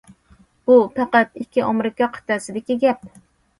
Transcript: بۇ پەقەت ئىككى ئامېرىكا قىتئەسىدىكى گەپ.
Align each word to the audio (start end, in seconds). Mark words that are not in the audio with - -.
بۇ 0.69 0.77
پەقەت 0.95 1.37
ئىككى 1.43 1.65
ئامېرىكا 1.67 2.11
قىتئەسىدىكى 2.19 2.81
گەپ. 2.89 3.09